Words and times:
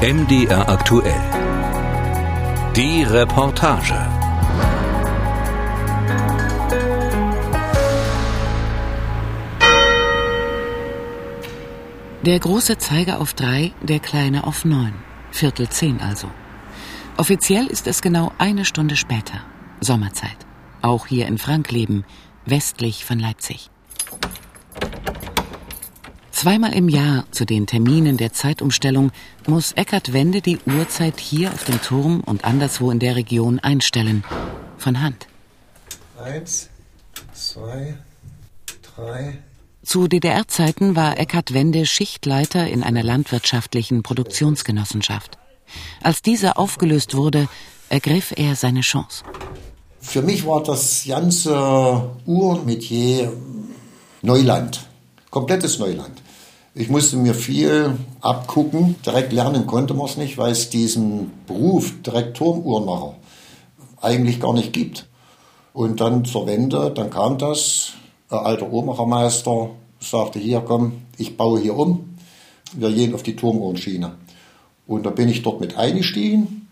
MDR 0.00 0.68
aktuell. 0.68 1.20
Die 2.76 3.02
Reportage. 3.02 3.96
Der 12.22 12.38
große 12.38 12.78
Zeiger 12.78 13.20
auf 13.20 13.34
drei, 13.34 13.72
der 13.82 13.98
kleine 13.98 14.46
auf 14.46 14.64
neun. 14.64 14.94
Viertel 15.32 15.68
zehn 15.68 16.00
also. 16.00 16.30
Offiziell 17.16 17.66
ist 17.66 17.88
es 17.88 18.00
genau 18.00 18.30
eine 18.38 18.64
Stunde 18.64 18.94
später. 18.94 19.40
Sommerzeit. 19.80 20.46
Auch 20.80 21.08
hier 21.08 21.26
in 21.26 21.38
Frankleben, 21.38 22.04
westlich 22.46 23.04
von 23.04 23.18
Leipzig. 23.18 23.68
Zweimal 26.38 26.72
im 26.72 26.88
Jahr 26.88 27.24
zu 27.32 27.44
den 27.44 27.66
Terminen 27.66 28.16
der 28.16 28.32
Zeitumstellung 28.32 29.10
muss 29.48 29.72
Eckart 29.72 30.12
Wende 30.12 30.40
die 30.40 30.60
Uhrzeit 30.66 31.18
hier 31.18 31.52
auf 31.52 31.64
dem 31.64 31.82
Turm 31.82 32.20
und 32.20 32.44
anderswo 32.44 32.92
in 32.92 33.00
der 33.00 33.16
Region 33.16 33.58
einstellen. 33.58 34.22
Von 34.76 35.02
Hand. 35.02 35.26
Eins, 36.16 36.68
zwei, 37.34 37.94
drei. 38.94 39.38
Zu 39.82 40.06
DDR-Zeiten 40.06 40.94
war 40.94 41.18
Eckart 41.18 41.54
Wende 41.54 41.86
Schichtleiter 41.86 42.68
in 42.68 42.84
einer 42.84 43.02
landwirtschaftlichen 43.02 44.04
Produktionsgenossenschaft. 44.04 45.38
Als 46.04 46.22
diese 46.22 46.56
aufgelöst 46.56 47.16
wurde, 47.16 47.48
ergriff 47.88 48.32
er 48.36 48.54
seine 48.54 48.82
Chance. 48.82 49.24
Für 49.98 50.22
mich 50.22 50.46
war 50.46 50.62
das 50.62 51.04
ganze 51.04 52.10
Uhrmetier 52.26 53.32
Neuland, 54.22 54.86
komplettes 55.30 55.80
Neuland. 55.80 56.22
Ich 56.80 56.88
musste 56.88 57.16
mir 57.16 57.34
viel 57.34 57.98
abgucken. 58.20 58.94
Direkt 59.04 59.32
lernen 59.32 59.66
konnte 59.66 59.94
man 59.94 60.06
es 60.06 60.16
nicht, 60.16 60.38
weil 60.38 60.52
es 60.52 60.70
diesen 60.70 61.32
Beruf 61.44 61.92
direkt 62.06 62.36
Turmuhrmacher 62.36 63.16
eigentlich 64.00 64.38
gar 64.38 64.54
nicht 64.54 64.72
gibt. 64.72 65.08
Und 65.72 66.00
dann 66.00 66.24
zur 66.24 66.46
Wende, 66.46 66.92
dann 66.92 67.10
kam 67.10 67.36
das, 67.36 67.94
ein 68.30 68.38
alter 68.38 68.70
Uhrmachermeister 68.70 69.70
sagte, 69.98 70.38
hier 70.38 70.60
komm, 70.60 71.02
ich 71.16 71.36
baue 71.36 71.58
hier 71.58 71.76
um, 71.76 72.16
wir 72.74 72.92
gehen 72.92 73.12
auf 73.12 73.24
die 73.24 73.34
Turmuhrenschiene. 73.34 74.12
Und 74.86 75.04
da 75.04 75.10
bin 75.10 75.28
ich 75.28 75.42
dort 75.42 75.60
mit 75.60 75.76
eingestiegen 75.76 76.68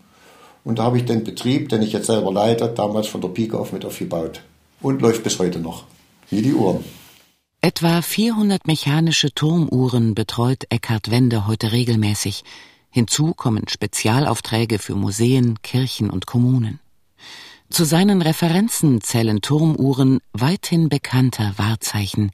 und 0.63 0.79
da 0.79 0.83
habe 0.83 0.99
ich 0.99 1.03
den 1.03 1.25
Betrieb, 1.25 1.67
den 1.67 1.81
ich 1.81 1.91
jetzt 1.91 2.07
selber 2.07 2.31
leite, 2.31 2.69
damals 2.69 3.07
von 3.07 3.19
der 3.19 3.27
Pike 3.27 3.59
auf 3.59 3.73
mit 3.73 3.83
aufgebaut. 3.83 4.39
Und 4.81 5.01
läuft 5.01 5.23
bis 5.23 5.37
heute 5.37 5.59
noch, 5.59 5.83
wie 6.29 6.41
die 6.41 6.53
Uhren. 6.53 6.85
Etwa 7.67 8.01
400 8.01 8.65
mechanische 8.65 9.33
Turmuhren 9.33 10.15
betreut 10.15 10.63
Eckhard 10.69 11.11
Wende 11.11 11.47
heute 11.47 11.73
regelmäßig. 11.73 12.45
Hinzu 12.89 13.33
kommen 13.33 13.67
Spezialaufträge 13.67 14.79
für 14.79 14.95
Museen, 14.95 15.61
Kirchen 15.63 16.09
und 16.09 16.25
Kommunen. 16.25 16.79
Zu 17.69 17.83
seinen 17.83 18.21
Referenzen 18.21 19.01
zählen 19.01 19.41
Turmuhren 19.41 20.21
weithin 20.31 20.87
bekannter 20.87 21.55
Wahrzeichen, 21.57 22.31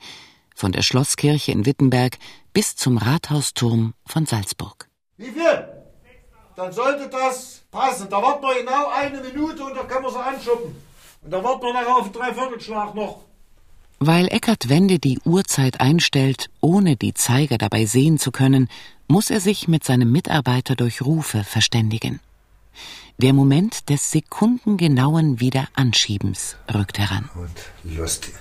von 0.53 0.72
der 0.72 0.84
Schlosskirche 0.84 1.52
in 1.52 1.66
Wittenberg 1.66 2.20
bis 2.53 2.75
zum 2.75 3.00
Rathausturm 3.00 3.95
von 4.06 4.28
Salzburg. 4.28 4.88
Wie 5.18 5.31
viel? 5.31 5.68
Dann 6.56 6.72
sollte 6.72 7.09
das 7.09 7.64
passen. 7.72 8.08
Da 8.08 8.22
warten 8.22 8.44
wir 8.44 8.59
genau 8.59 8.88
eine 8.92 9.20
Minute 9.20 9.64
und 9.64 9.75
da 9.75 9.84
können 9.86 10.06
wir 10.06 10.12
sie 10.12 10.23
anschuppen. 10.23 10.75
Und 11.23 11.31
da 11.31 11.44
warten 11.44 11.64
wir 11.64 11.73
nachher 11.73 11.95
auf 11.95 12.12
den 12.12 12.14
Dreiviertelschlag 12.22 12.94
noch. 12.94 13.33
Weil 14.06 14.28
Eckart 14.28 14.68
Wende 14.68 15.00
die 15.00 15.18
Uhrzeit 15.23 15.80
einstellt, 15.80 16.50
ohne 16.59 16.98
die 16.98 17.14
Zeiger 17.14 17.58
dabei 17.58 17.86
sehen 17.86 18.20
zu 18.20 18.32
können, 18.32 18.68
muss 19.08 19.30
er 19.30 19.40
sich 19.40 19.70
mit 19.70 19.86
seinem 19.86 20.12
Mitarbeiter 20.12 20.76
durch 20.76 21.02
Rufe 21.02 21.46
verständigen. 21.46 22.20
Der 23.18 23.31
Moment 23.31 23.90
des 23.90 24.12
sekundengenauen 24.12 25.40
Wiederanschiebens 25.40 26.58
rückt 26.74 27.00
heran. 27.00 27.30
Und 27.34 27.96
lustig. 27.96 28.34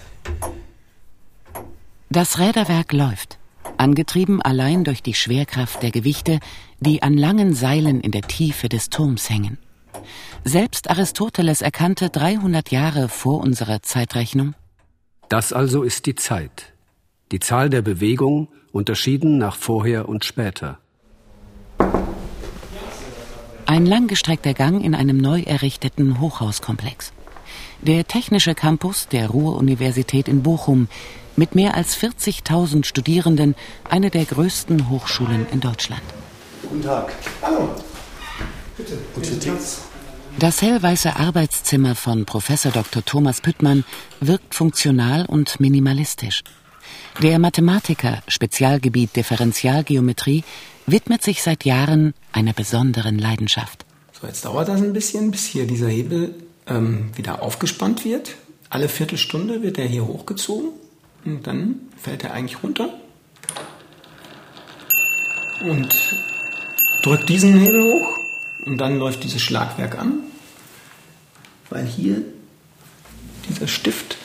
Das 2.10 2.40
Räderwerk 2.40 2.92
läuft, 2.92 3.38
angetrieben 3.76 4.42
allein 4.42 4.82
durch 4.82 5.00
die 5.00 5.14
Schwerkraft 5.14 5.80
der 5.80 5.92
Gewichte, 5.92 6.40
die 6.80 7.04
an 7.04 7.16
langen 7.16 7.54
Seilen 7.54 8.00
in 8.00 8.10
der 8.10 8.22
Tiefe 8.22 8.68
des 8.68 8.90
Turms 8.90 9.30
hängen. 9.30 9.58
Selbst 10.42 10.90
Aristoteles 10.90 11.62
erkannte 11.62 12.10
300 12.10 12.72
Jahre 12.72 13.08
vor 13.08 13.40
unserer 13.40 13.80
Zeitrechnung, 13.82 14.56
das 15.32 15.54
also 15.54 15.82
ist 15.82 16.04
die 16.04 16.14
Zeit, 16.14 16.74
die 17.30 17.40
Zahl 17.40 17.70
der 17.70 17.80
Bewegung, 17.80 18.48
unterschieden 18.70 19.38
nach 19.38 19.56
vorher 19.56 20.06
und 20.06 20.26
später. 20.26 20.78
Ein 23.64 23.86
langgestreckter 23.86 24.52
Gang 24.52 24.84
in 24.84 24.94
einem 24.94 25.16
neu 25.16 25.40
errichteten 25.40 26.20
Hochhauskomplex. 26.20 27.14
Der 27.80 28.06
Technische 28.06 28.54
Campus 28.54 29.08
der 29.08 29.28
Ruhr-Universität 29.28 30.28
in 30.28 30.42
Bochum 30.42 30.88
mit 31.34 31.54
mehr 31.54 31.76
als 31.76 31.96
40.000 31.96 32.84
Studierenden, 32.84 33.54
eine 33.88 34.10
der 34.10 34.26
größten 34.26 34.90
Hochschulen 34.90 35.46
in 35.50 35.60
Deutschland. 35.60 36.02
Guten 36.60 36.82
Tag. 36.82 37.10
Hallo. 37.40 37.74
Bitte. 38.76 38.98
Guten 39.14 39.40
Tag. 39.40 39.56
Das 40.38 40.62
hellweiße 40.62 41.16
Arbeitszimmer 41.16 41.94
von 41.94 42.24
Professor 42.24 42.72
Dr. 42.72 43.04
Thomas 43.04 43.40
Püttmann 43.40 43.84
wirkt 44.20 44.54
funktional 44.54 45.26
und 45.26 45.60
minimalistisch. 45.60 46.42
Der 47.22 47.38
Mathematiker, 47.38 48.22
Spezialgebiet 48.26 49.14
Differentialgeometrie, 49.14 50.42
widmet 50.86 51.22
sich 51.22 51.42
seit 51.42 51.64
Jahren 51.64 52.14
einer 52.32 52.54
besonderen 52.54 53.18
Leidenschaft. 53.18 53.84
So, 54.18 54.26
jetzt 54.26 54.44
dauert 54.44 54.68
das 54.68 54.80
ein 54.80 54.92
bisschen, 54.92 55.30
bis 55.30 55.46
hier 55.46 55.66
dieser 55.66 55.88
Hebel 55.88 56.34
ähm, 56.66 57.10
wieder 57.14 57.42
aufgespannt 57.42 58.04
wird. 58.04 58.34
Alle 58.70 58.88
Viertelstunde 58.88 59.62
wird 59.62 59.78
er 59.78 59.86
hier 59.86 60.06
hochgezogen 60.06 60.70
und 61.24 61.46
dann 61.46 61.76
fällt 61.96 62.24
er 62.24 62.32
eigentlich 62.32 62.62
runter 62.62 62.88
und 65.60 65.94
drückt 67.02 67.28
diesen 67.28 67.58
Hebel 67.58 67.92
hoch 67.92 68.21
und 68.64 68.78
dann 68.78 68.98
läuft 68.98 69.24
dieses 69.24 69.42
Schlagwerk 69.42 69.98
an, 69.98 70.20
weil 71.70 71.86
hier 71.86 72.22
dieser 73.48 73.68
Stift 73.68 74.16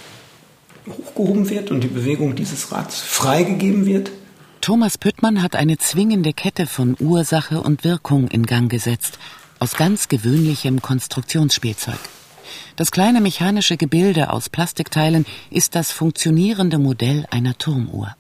hochgehoben 0.88 1.50
wird 1.50 1.72
und 1.72 1.82
die 1.82 1.88
Bewegung 1.88 2.36
dieses 2.36 2.72
Rads 2.72 3.00
freigegeben 3.00 3.86
wird. 3.86 4.12
Thomas 4.62 4.98
Püttmann 4.98 5.42
hat 5.42 5.56
eine 5.56 5.78
zwingende 5.78 6.34
Kette 6.34 6.66
von 6.68 6.96
Ursache 7.00 7.62
und 7.62 7.84
Wirkung 7.84 8.28
in 8.28 8.46
Gang 8.46 8.70
gesetzt, 8.70 9.18
aus 9.60 9.76
ganz 9.76 10.08
gewöhnlichem 10.08 10.82
Konstruktionsspielzeug. 10.82 12.00
Das 12.76 12.92
kleine 12.92 13.22
mechanische 13.22 13.76
Gebilde 13.76 14.32
aus 14.32 14.50
Plastikteilen 14.50 15.26
ist 15.50 15.76
das 15.76 15.92
funktionierende 15.92 16.78
Modell 16.78 17.26
einer 17.32 17.58
Turmuhr. 17.58 18.16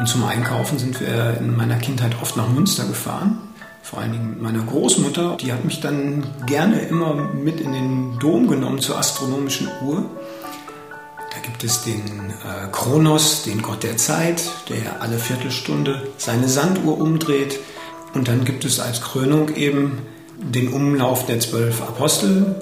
Und 0.00 0.06
zum 0.06 0.24
Einkaufen 0.24 0.78
sind 0.78 0.98
wir 0.98 1.36
in 1.38 1.54
meiner 1.54 1.76
Kindheit 1.76 2.16
oft 2.22 2.34
nach 2.34 2.48
Münster 2.48 2.86
gefahren. 2.86 3.38
Vor 3.82 3.98
allen 3.98 4.12
Dingen 4.12 4.30
mit 4.30 4.40
meiner 4.40 4.62
Großmutter. 4.64 5.36
Die 5.36 5.52
hat 5.52 5.66
mich 5.66 5.82
dann 5.82 6.24
gerne 6.46 6.80
immer 6.80 7.12
mit 7.14 7.60
in 7.60 7.72
den 7.72 8.18
Dom 8.18 8.48
genommen 8.48 8.78
zur 8.78 8.96
astronomischen 8.96 9.68
Uhr. 9.84 10.06
Da 11.18 11.38
gibt 11.42 11.64
es 11.64 11.82
den 11.82 12.30
äh, 12.30 12.72
Kronos, 12.72 13.42
den 13.42 13.60
Gott 13.60 13.82
der 13.82 13.98
Zeit, 13.98 14.50
der 14.70 15.02
alle 15.02 15.18
Viertelstunde 15.18 16.08
seine 16.16 16.48
Sanduhr 16.48 16.98
umdreht. 16.98 17.60
Und 18.14 18.26
dann 18.26 18.46
gibt 18.46 18.64
es 18.64 18.80
als 18.80 19.02
Krönung 19.02 19.54
eben 19.54 19.98
den 20.38 20.72
Umlauf 20.72 21.26
der 21.26 21.40
zwölf 21.40 21.82
Apostel 21.82 22.54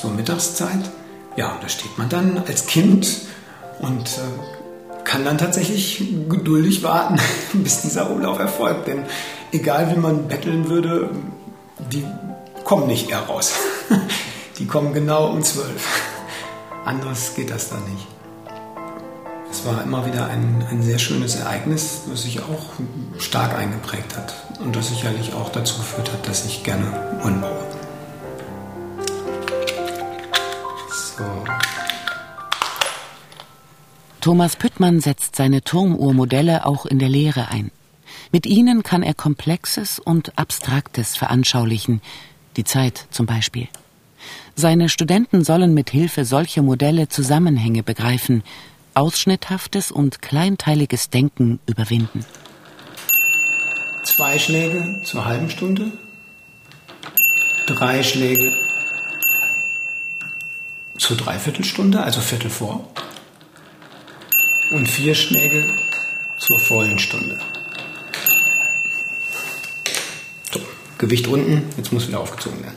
zur 0.00 0.12
Mittagszeit. 0.12 0.88
Ja, 1.36 1.58
da 1.60 1.68
steht 1.68 1.98
man 1.98 2.08
dann 2.08 2.40
als 2.46 2.66
Kind 2.66 3.22
und 3.80 4.06
äh, 4.06 4.55
kann 5.06 5.24
dann 5.24 5.38
tatsächlich 5.38 6.04
geduldig 6.28 6.82
warten, 6.82 7.16
bis 7.54 7.80
dieser 7.80 8.10
Umlauf 8.10 8.38
erfolgt. 8.38 8.88
Denn 8.88 9.04
egal 9.52 9.90
wie 9.94 9.98
man 9.98 10.28
betteln 10.28 10.68
würde, 10.68 11.10
die 11.90 12.04
kommen 12.64 12.88
nicht 12.88 13.08
eher 13.08 13.20
raus. 13.20 13.54
Die 14.58 14.66
kommen 14.66 14.94
genau 14.94 15.26
um 15.26 15.42
zwölf. 15.42 15.86
Anders 16.86 17.34
geht 17.34 17.50
das 17.50 17.68
dann 17.68 17.84
nicht. 17.92 18.06
Es 19.50 19.66
war 19.66 19.82
immer 19.82 20.06
wieder 20.06 20.28
ein, 20.28 20.64
ein 20.70 20.82
sehr 20.82 20.98
schönes 20.98 21.36
Ereignis, 21.36 22.00
das 22.08 22.22
sich 22.22 22.40
auch 22.40 22.72
stark 23.18 23.54
eingeprägt 23.54 24.16
hat 24.16 24.34
und 24.60 24.74
das 24.74 24.88
sicherlich 24.88 25.34
auch 25.34 25.50
dazu 25.50 25.76
geführt 25.76 26.10
hat, 26.10 26.26
dass 26.26 26.46
ich 26.46 26.64
gerne 26.64 26.86
Uhren 27.22 27.42
Thomas 34.26 34.56
Püttmann 34.56 34.98
setzt 34.98 35.36
seine 35.36 35.62
Turmuhrmodelle 35.62 36.66
auch 36.66 36.84
in 36.84 36.98
der 36.98 37.08
Lehre 37.08 37.46
ein. 37.46 37.70
Mit 38.32 38.44
ihnen 38.44 38.82
kann 38.82 39.04
er 39.04 39.14
Komplexes 39.14 40.00
und 40.00 40.36
Abstraktes 40.36 41.16
veranschaulichen, 41.16 42.02
die 42.56 42.64
Zeit 42.64 43.06
zum 43.12 43.26
Beispiel. 43.26 43.68
Seine 44.56 44.88
Studenten 44.88 45.44
sollen 45.44 45.74
mit 45.74 45.90
Hilfe 45.90 46.24
solcher 46.24 46.62
Modelle 46.62 47.08
Zusammenhänge 47.08 47.84
begreifen, 47.84 48.42
ausschnitthaftes 48.94 49.92
und 49.92 50.22
kleinteiliges 50.22 51.08
Denken 51.08 51.60
überwinden. 51.66 52.24
Zwei 54.02 54.40
Schläge 54.40 55.02
zur 55.04 55.24
halben 55.24 55.50
Stunde, 55.50 55.92
drei 57.68 58.02
Schläge 58.02 58.50
zur 60.98 61.16
Dreiviertelstunde, 61.16 62.02
also 62.02 62.20
Viertel 62.20 62.50
vor, 62.50 62.88
und 64.70 64.88
vier 64.88 65.14
Schläge 65.14 65.64
zur 66.38 66.58
vollen 66.58 66.98
Stunde. 66.98 67.38
So, 70.52 70.60
Gewicht 70.98 71.26
unten, 71.26 71.62
jetzt 71.76 71.92
muss 71.92 72.08
wieder 72.08 72.20
aufgezogen 72.20 72.62
werden. 72.62 72.76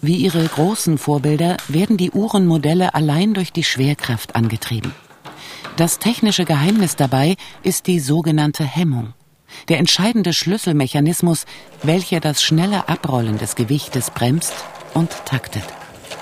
Wie 0.00 0.16
ihre 0.16 0.44
großen 0.44 0.98
Vorbilder 0.98 1.56
werden 1.68 1.96
die 1.96 2.10
Uhrenmodelle 2.10 2.94
allein 2.94 3.32
durch 3.32 3.52
die 3.52 3.64
Schwerkraft 3.64 4.36
angetrieben. 4.36 4.92
Das 5.76 5.98
technische 5.98 6.44
Geheimnis 6.44 6.94
dabei 6.94 7.36
ist 7.62 7.86
die 7.86 8.00
sogenannte 8.00 8.64
Hemmung, 8.64 9.14
der 9.68 9.78
entscheidende 9.78 10.32
Schlüsselmechanismus, 10.32 11.46
welcher 11.82 12.20
das 12.20 12.42
schnelle 12.42 12.88
Abrollen 12.88 13.38
des 13.38 13.56
Gewichtes 13.56 14.10
bremst 14.10 14.52
und 14.92 15.10
taktet. 15.24 15.64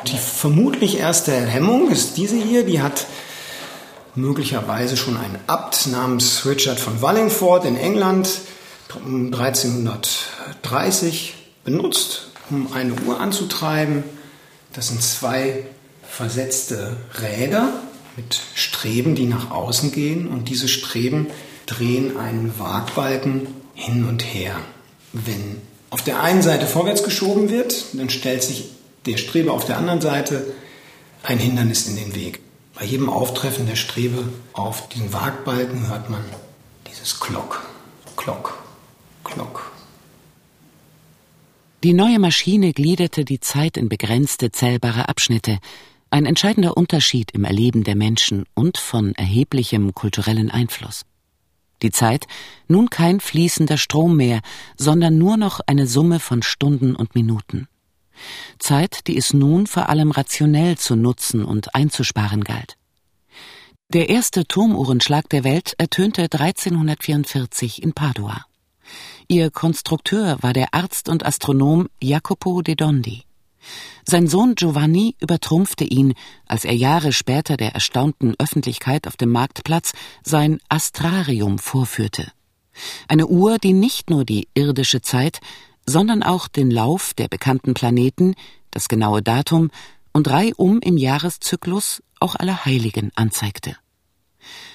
Die 0.07 0.17
vermutlich 0.17 0.99
erste 0.99 1.35
Hemmung 1.47 1.91
ist 1.91 2.17
diese 2.17 2.37
hier, 2.37 2.65
die 2.65 2.81
hat 2.81 3.07
möglicherweise 4.15 4.97
schon 4.97 5.17
ein 5.17 5.37
Abt 5.47 5.87
namens 5.89 6.47
Richard 6.47 6.79
von 6.79 7.03
Wallingford 7.03 7.65
in 7.65 7.77
England 7.77 8.29
1330 8.95 11.35
benutzt, 11.65 12.29
um 12.51 12.73
eine 12.73 12.95
Uhr 13.07 13.19
anzutreiben. 13.21 14.05
Das 14.73 14.89
sind 14.89 15.01
zwei 15.03 15.65
versetzte 16.03 16.97
Räder, 17.21 17.73
mit 18.17 18.41
Streben, 18.55 19.15
die 19.15 19.27
nach 19.27 19.51
außen 19.51 19.93
gehen 19.93 20.29
und 20.29 20.49
diese 20.49 20.69
Streben 20.69 21.29
drehen 21.67 22.17
einen 22.17 22.53
Wagbalken 22.59 23.47
hin 23.75 24.07
und 24.07 24.23
her. 24.23 24.57
Wenn 25.13 25.61
auf 25.91 26.03
der 26.03 26.23
einen 26.23 26.43
Seite 26.43 26.67
vorwärts 26.67 27.03
geschoben 27.03 27.51
wird, 27.51 27.87
dann 27.95 28.11
stellt 28.11 28.43
sich 28.43 28.71
der 29.07 29.17
Strebe 29.17 29.53
auf 29.53 29.65
der 29.65 29.79
anderen 29.79 30.01
Seite 30.01 30.47
ein 31.23 31.39
Hindernis 31.39 31.87
in 31.87 31.97
den 31.97 32.15
Weg. 32.15 32.41
Bei 32.75 32.85
jedem 32.85 33.09
Auftreffen 33.11 33.67
der 33.67 33.77
Strebe 33.77 34.25
auf 34.53 34.89
diesen 34.89 35.13
Wagbalken 35.13 35.89
hört 35.89 36.09
man 36.11 36.25
dieses 36.89 37.21
Klock, 37.21 37.63
Klock, 38.17 38.63
Klock. 39.25 39.73
Die 41.83 41.95
neue 41.95 42.19
Maschine 42.19 42.73
gliederte 42.73 43.25
die 43.25 43.41
Zeit 43.41 43.77
in 43.77 43.89
begrenzte 43.89 44.53
zählbare 44.53 45.09
Abschnitte, 45.09 45.59
ein 46.11 46.27
entscheidender 46.27 46.77
Unterschied 46.77 47.33
im 47.33 47.45
Erleben 47.45 47.85
der 47.85 47.97
Menschen 47.97 48.45
und 48.55 48.79
von 48.79 49.15
erheblichem 49.15 49.95
kulturellen 49.95 50.51
Einfluss. 50.51 51.03
Die 51.83 51.91
Zeit 51.91 52.27
nun 52.69 52.89
kein 52.91 53.19
fließender 53.19 53.77
Strom 53.77 54.17
mehr, 54.17 54.41
sondern 54.77 55.19
nur 55.19 55.37
noch 55.37 55.61
eine 55.67 55.87
Summe 55.87 56.21
von 56.21 56.43
Stunden 56.43 56.95
und 56.95 57.15
Minuten. 57.15 57.67
Zeit, 58.59 59.07
die 59.07 59.17
es 59.17 59.33
nun 59.33 59.67
vor 59.67 59.89
allem 59.89 60.11
rationell 60.11 60.79
zu 60.79 60.97
nutzen 60.97 61.45
und 61.45 61.75
einzusparen 61.75 62.45
galt. 62.45 62.77
Der 63.93 64.09
erste 64.09 64.47
Turmuhrenschlag 64.47 65.29
der 65.29 65.45
Welt 65.45 65.75
ertönte 65.77 66.23
1344 66.23 67.83
in 67.83 67.93
Padua. 67.93 68.47
Ihr 69.29 69.51
Konstrukteur 69.51 70.39
war 70.41 70.53
der 70.53 70.73
Arzt 70.73 71.09
und 71.09 71.25
Astronom 71.25 71.89
Jacopo 72.01 72.63
de 72.63 72.75
Dondi. 72.75 73.25
Sein 74.09 74.27
Sohn 74.27 74.55
Giovanni 74.55 75.17
übertrumpfte 75.21 75.85
ihn, 75.85 76.15
als 76.47 76.65
er 76.65 76.75
Jahre 76.75 77.13
später 77.13 77.57
der 77.57 77.75
erstaunten 77.75 78.35
Öffentlichkeit 78.39 79.07
auf 79.07 79.17
dem 79.17 79.31
Marktplatz 79.31 79.93
sein 80.25 80.59
Astrarium 80.69 81.59
vorführte. 81.59 82.33
Eine 83.09 83.27
Uhr, 83.27 83.59
die 83.59 83.75
nicht 83.75 84.11
nur 84.11 84.25
die 84.25 84.49
irdische 84.55 85.03
Zeit, 85.03 85.41
sondern 85.87 86.23
auch 86.23 86.49
den 86.49 86.71
Lauf 86.71 87.15
der 87.15 87.29
bekannten 87.29 87.75
Planeten, 87.75 88.35
das 88.71 88.89
genaue 88.89 89.23
Datum 89.23 89.71
und 90.13 90.31
reihum 90.31 90.81
im 90.81 90.97
Jahreszyklus 90.97 92.03
auch 92.21 92.35
alle 92.37 92.65
Heiligen 92.65 93.11
anzeigte. 93.15 93.77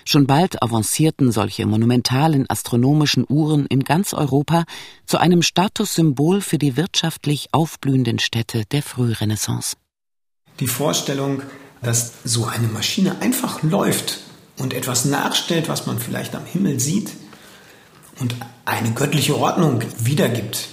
Schon 0.06 0.26
bald 0.26 0.64
avancierten 0.64 1.32
solche 1.32 1.66
monumentalen 1.66 2.50
astronomischen 2.50 3.26
Uhren 3.28 3.66
in 3.66 3.84
ganz 3.84 4.14
Europa 4.14 4.64
zu 5.06 5.18
einem 5.18 5.42
Statussymbol 5.42 6.42
für 6.42 6.58
die 6.58 6.78
wirtschaftlich 6.78 7.50
aufblühenden 7.52 8.20
Städte 8.20 8.64
der 8.72 8.84
Frührenaissance. 8.84 9.76
Die 10.62 10.68
Vorstellung, 10.68 11.42
dass 11.82 12.14
so 12.24 12.46
eine 12.46 12.68
Maschine 12.68 13.20
einfach 13.20 13.62
läuft 13.64 14.20
und 14.58 14.74
etwas 14.74 15.06
nachstellt, 15.06 15.68
was 15.68 15.86
man 15.86 16.00
vielleicht 16.00 16.36
am 16.36 16.46
Himmel 16.46 16.80
sieht 16.80 17.12
und 18.20 18.36
eine 18.66 18.92
göttliche 18.94 19.38
Ordnung 19.38 19.84
wiedergibt, 20.00 20.70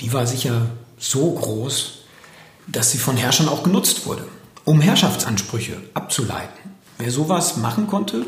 die 0.00 0.12
war 0.12 0.26
sicher 0.26 0.66
so 0.98 1.32
groß, 1.32 1.98
dass 2.66 2.90
sie 2.90 2.98
von 2.98 3.16
Herrschern 3.16 3.48
auch 3.48 3.62
genutzt 3.62 4.06
wurde, 4.06 4.26
um 4.64 4.80
Herrschaftsansprüche 4.80 5.76
abzuleiten. 5.94 6.58
Wer 6.98 7.10
sowas 7.10 7.56
machen 7.56 7.86
konnte, 7.86 8.26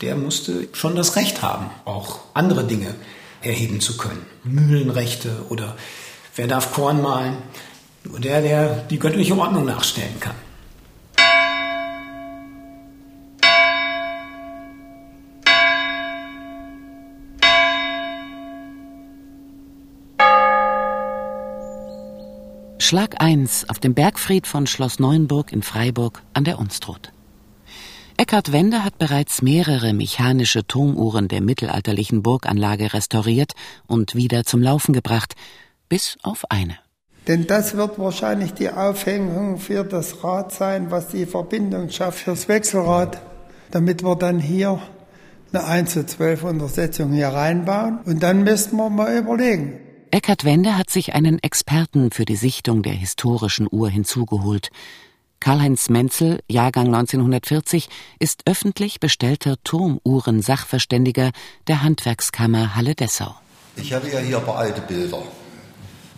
der 0.00 0.16
musste 0.16 0.68
schon 0.72 0.96
das 0.96 1.16
Recht 1.16 1.42
haben, 1.42 1.70
auch 1.84 2.20
andere 2.34 2.64
Dinge 2.64 2.94
erheben 3.42 3.80
zu 3.80 3.96
können. 3.96 4.24
Mühlenrechte 4.44 5.30
oder 5.48 5.76
wer 6.34 6.48
darf 6.48 6.72
Korn 6.72 7.00
mahlen? 7.00 7.36
Nur 8.04 8.18
der, 8.18 8.42
der 8.42 8.68
die 8.90 8.98
göttliche 8.98 9.36
Ordnung 9.38 9.64
nachstellen 9.64 10.18
kann. 10.18 10.34
Schlag 22.92 23.22
1 23.22 23.70
auf 23.70 23.78
dem 23.78 23.94
Bergfried 23.94 24.46
von 24.46 24.66
Schloss 24.66 24.98
Neuenburg 24.98 25.50
in 25.50 25.62
Freiburg 25.62 26.22
an 26.34 26.44
der 26.44 26.58
Unstrut. 26.58 27.10
Eckhard 28.18 28.52
Wende 28.52 28.84
hat 28.84 28.98
bereits 28.98 29.40
mehrere 29.40 29.94
mechanische 29.94 30.66
Turmuhren 30.66 31.26
der 31.26 31.40
mittelalterlichen 31.40 32.22
Burganlage 32.22 32.92
restauriert 32.92 33.52
und 33.86 34.14
wieder 34.14 34.44
zum 34.44 34.60
Laufen 34.60 34.92
gebracht, 34.92 35.36
bis 35.88 36.18
auf 36.22 36.44
eine. 36.50 36.76
Denn 37.26 37.46
das 37.46 37.78
wird 37.78 37.98
wahrscheinlich 37.98 38.52
die 38.52 38.68
Aufhängung 38.68 39.56
für 39.56 39.84
das 39.84 40.22
Rad 40.22 40.52
sein, 40.52 40.90
was 40.90 41.08
die 41.08 41.24
Verbindung 41.24 41.88
schafft 41.88 42.18
fürs 42.18 42.46
Wechselrad, 42.46 43.22
damit 43.70 44.04
wir 44.04 44.16
dann 44.16 44.38
hier 44.38 44.82
eine 45.50 45.64
1 45.64 45.92
zu 45.94 46.04
12 46.04 46.44
Untersetzung 46.44 47.10
hier 47.14 47.28
reinbauen. 47.28 48.00
Und 48.04 48.22
dann 48.22 48.44
müssten 48.44 48.76
wir 48.76 48.90
mal 48.90 49.16
überlegen. 49.16 49.80
Eckhard 50.14 50.44
Wende 50.44 50.76
hat 50.76 50.90
sich 50.90 51.14
einen 51.14 51.42
Experten 51.42 52.10
für 52.10 52.26
die 52.26 52.36
Sichtung 52.36 52.82
der 52.82 52.92
historischen 52.92 53.66
Uhr 53.70 53.88
hinzugeholt. 53.88 54.68
Karl-Heinz 55.40 55.88
Menzel, 55.88 56.40
Jahrgang 56.50 56.88
1940, 56.88 57.88
ist 58.18 58.42
öffentlich 58.44 59.00
bestellter 59.00 59.56
Turmuhren-Sachverständiger 59.64 61.30
der 61.66 61.82
Handwerkskammer 61.82 62.76
Halle-Dessau. 62.76 63.34
Ich 63.76 63.94
habe 63.94 64.10
ja 64.10 64.18
hier 64.18 64.36
ein 64.36 64.44
paar 64.44 64.58
alte 64.58 64.82
Bilder. 64.82 65.22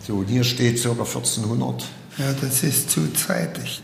So, 0.05 0.25
hier 0.27 0.43
steht 0.43 0.83
ca. 0.83 0.89
1400. 0.89 1.85
Ja, 2.17 2.33
das 2.33 2.63
ist 2.63 2.91
zu 2.91 3.13
zeitig. 3.13 3.81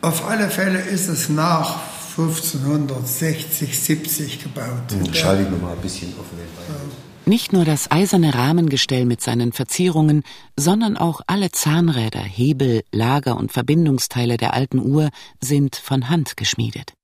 Auf 0.00 0.26
alle 0.26 0.50
Fälle 0.50 0.80
ist 0.80 1.06
es 1.06 1.28
nach 1.28 1.78
1560, 2.18 3.78
70 3.78 4.42
gebaut. 4.42 4.90
Hm, 4.90 5.14
schalte 5.14 5.44
ich 5.44 5.50
mir 5.50 5.58
mal 5.58 5.74
ein 5.74 5.80
bisschen 5.80 6.12
auf 6.18 6.26
den 6.30 6.40
Ja. 6.40 7.11
Nicht 7.24 7.52
nur 7.52 7.64
das 7.64 7.88
eiserne 7.92 8.34
Rahmengestell 8.34 9.04
mit 9.04 9.20
seinen 9.20 9.52
Verzierungen, 9.52 10.24
sondern 10.56 10.96
auch 10.96 11.20
alle 11.28 11.52
Zahnräder, 11.52 12.18
Hebel, 12.20 12.82
Lager 12.90 13.36
und 13.36 13.52
Verbindungsteile 13.52 14.36
der 14.36 14.54
alten 14.54 14.80
Uhr 14.80 15.08
sind 15.40 15.76
von 15.76 16.08
Hand 16.08 16.36
geschmiedet. 16.36 16.94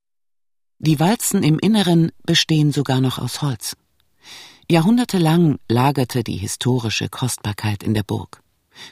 Die 0.80 0.98
Walzen 0.98 1.44
im 1.44 1.60
Inneren 1.60 2.10
bestehen 2.24 2.72
sogar 2.72 3.00
noch 3.00 3.20
aus 3.20 3.42
Holz. 3.42 3.76
Jahrhundertelang 4.68 5.58
lagerte 5.68 6.24
die 6.24 6.36
historische 6.36 7.08
Kostbarkeit 7.08 7.84
in 7.84 7.94
der 7.94 8.02
Burg. 8.02 8.42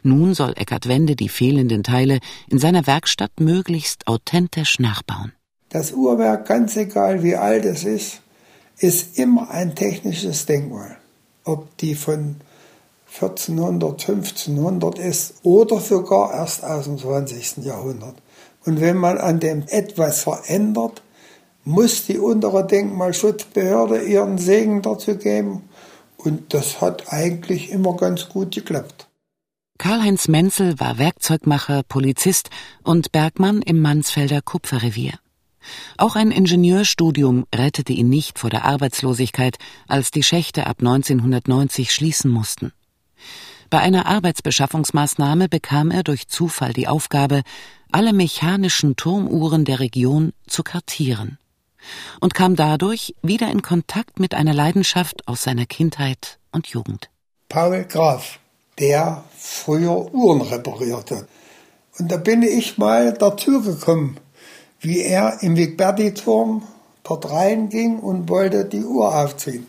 Nun 0.05 0.33
soll 0.33 0.53
Eckart 0.57 0.87
Wende 0.87 1.17
die 1.17 1.29
fehlenden 1.29 1.83
Teile 1.83 2.21
in 2.49 2.59
seiner 2.59 2.87
Werkstatt 2.87 3.41
möglichst 3.41 4.07
authentisch 4.07 4.79
nachbauen. 4.79 5.33
Das 5.71 5.91
Uhrwerk, 5.91 6.47
ganz 6.47 6.77
egal 6.77 7.25
wie 7.25 7.35
alt 7.35 7.65
es 7.65 7.83
ist, 7.83 8.23
ist 8.79 9.19
immer 9.19 9.51
ein 9.51 9.75
technisches 9.75 10.47
Denkmal 10.47 10.99
ob 11.47 11.77
die 11.79 11.95
von 11.95 12.37
1400, 13.15 14.09
1500 14.09 14.99
ist 14.99 15.35
oder 15.43 15.81
sogar 15.81 16.35
erst 16.35 16.65
aus 16.65 16.85
dem 16.85 16.99
20. 16.99 17.65
Jahrhundert. 17.65 18.17
Und 18.65 18.81
wenn 18.81 18.97
man 18.97 19.17
an 19.19 19.41
dem 19.41 19.65
etwas 19.69 20.23
verändert, 20.23 21.03
muss 21.65 22.07
die 22.07 22.19
untere 22.19 22.67
Denkmalschutzbehörde 22.67 24.03
ihren 24.03 24.39
Segen 24.39 24.83
dazu 24.83 25.17
geben. 25.17 25.69
Und 26.17 26.53
das 26.53 26.81
hat 26.81 27.13
eigentlich 27.13 27.71
immer 27.71 27.97
ganz 27.97 28.29
gut 28.29 28.55
geklappt. 28.55 29.09
Karl-Heinz 29.79 30.29
Menzel 30.29 30.81
war 30.81 30.99
Werkzeugmacher, 30.99 31.83
Polizist 31.83 32.51
und 32.83 33.13
Bergmann 33.13 33.63
im 33.63 33.81
Mansfelder 33.81 34.41
Kupferrevier. 34.43 35.19
Auch 35.97 36.17
ein 36.17 36.31
Ingenieurstudium 36.31 37.47
rettete 37.55 37.93
ihn 37.93 38.09
nicht 38.09 38.39
vor 38.39 38.51
der 38.51 38.65
Arbeitslosigkeit, 38.65 39.59
als 39.89 40.11
die 40.11 40.23
Schächte 40.23 40.67
ab 40.67 40.77
1990 40.81 41.93
schließen 41.93 42.31
mussten. 42.31 42.73
Bei 43.71 43.81
einer 43.81 44.07
Arbeitsbeschaffungsmaßnahme 44.07 45.49
bekam 45.49 45.91
er 45.91 46.05
durch 46.05 46.29
Zufall 46.29 46.73
die 46.73 46.89
Aufgabe, 46.89 47.43
alle 47.91 48.13
mechanischen 48.13 48.97
Turmuhren 48.97 49.65
der 49.65 49.81
Region 49.81 50.33
zu 50.47 50.63
kartieren 50.63 51.39
und 52.21 52.35
kam 52.35 52.57
dadurch 52.57 53.15
wieder 53.23 53.51
in 53.51 53.63
Kontakt 53.63 54.19
mit 54.19 54.35
einer 54.35 54.55
Leidenschaft 54.55 55.27
aus 55.29 55.43
seiner 55.43 55.67
Kindheit 55.67 56.39
und 56.53 56.69
Jugend. 56.69 57.11
Paul 57.49 57.85
Graf, 57.85 58.39
der 58.79 59.25
früher 59.37 60.13
Uhren 60.13 60.41
reparierte. 60.41 61.27
Und 61.99 62.13
da 62.13 62.17
bin 62.17 62.43
ich 62.43 62.77
mal 62.77 63.15
dazu 63.15 63.63
gekommen, 63.63 64.19
wie 64.87 65.03
er 65.03 65.43
im 65.43 65.57
Wigberti-Turm 65.57 66.63
dort 67.03 67.31
reinging 67.31 67.99
und 67.99 68.29
wollte 68.29 68.65
die 68.65 68.85
Uhr 68.85 69.15
aufziehen. 69.15 69.67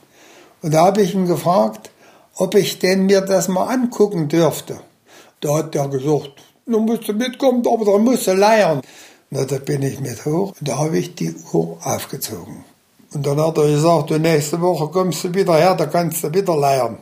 Und 0.62 0.74
da 0.74 0.86
habe 0.86 1.02
ich 1.02 1.14
ihn 1.14 1.26
gefragt, 1.26 1.90
ob 2.36 2.54
ich 2.56 2.80
denn 2.80 3.08
mir 3.08 3.22
das 3.22 3.48
mal 3.48 3.66
angucken 3.66 4.28
dürfte. 4.28 4.80
Da 5.40 5.56
hat 5.56 5.76
er 5.76 5.88
gesagt, 5.88 6.32
du 6.66 6.80
musst 6.80 7.08
mitkommen, 7.08 7.64
aber 7.68 7.86
dann 7.86 8.04
musst 8.04 8.28
du 8.28 8.34
leiern. 8.34 8.82
Na, 9.30 9.44
da 9.46 9.58
bin 9.58 9.82
ich 9.82 10.00
mit 10.00 10.24
hoch 10.26 10.54
und 10.60 10.68
da 10.68 10.78
habe 10.78 11.00
ich 11.00 11.16
die 11.16 11.36
Uhr 11.52 11.78
aufgezogen. 11.84 12.64
Und 13.14 13.26
dann 13.26 13.42
hat 13.42 13.58
er 13.58 13.68
gesagt, 13.68 14.12
du 14.12 14.20
nächste 14.20 14.62
Woche 14.62 14.88
kommst 14.88 15.24
du 15.24 15.34
wieder 15.34 15.56
her, 15.56 15.76
da 15.76 15.86
kannst 15.88 16.24
du 16.24 16.34
wieder 16.34 16.56
leiern. 16.56 16.98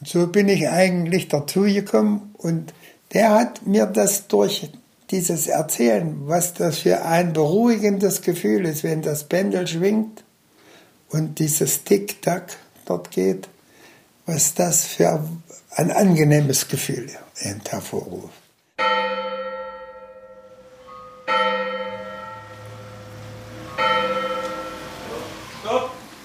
Und 0.00 0.08
so 0.08 0.26
bin 0.26 0.48
ich 0.48 0.68
eigentlich 0.68 1.28
dazu 1.28 1.62
gekommen 1.62 2.34
und 2.38 2.74
der 3.12 3.30
hat 3.30 3.66
mir 3.66 3.86
das 3.86 4.28
durch 4.28 4.70
dieses 5.12 5.46
Erzählen, 5.46 6.26
was 6.26 6.54
das 6.54 6.78
für 6.78 7.04
ein 7.04 7.34
beruhigendes 7.34 8.22
Gefühl 8.22 8.64
ist, 8.64 8.82
wenn 8.82 9.02
das 9.02 9.24
Pendel 9.24 9.68
schwingt 9.68 10.24
und 11.10 11.38
dieses 11.38 11.84
Tick-Tack 11.84 12.56
dort 12.86 13.10
geht, 13.10 13.48
was 14.24 14.54
das 14.54 14.86
für 14.86 15.22
ein 15.76 15.90
angenehmes 15.90 16.66
Gefühl 16.66 17.10
hervorruft. 17.34 18.30